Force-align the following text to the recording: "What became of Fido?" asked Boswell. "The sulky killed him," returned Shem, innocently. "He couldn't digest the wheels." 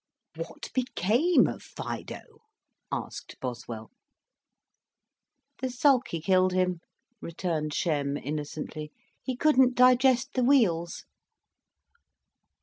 "What 0.35 0.73
became 0.73 1.45
of 1.45 1.61
Fido?" 1.61 2.39
asked 2.91 3.35
Boswell. 3.39 3.91
"The 5.61 5.69
sulky 5.69 6.19
killed 6.19 6.53
him," 6.53 6.79
returned 7.21 7.75
Shem, 7.75 8.17
innocently. 8.17 8.91
"He 9.21 9.35
couldn't 9.35 9.75
digest 9.75 10.33
the 10.33 10.43
wheels." 10.43 11.05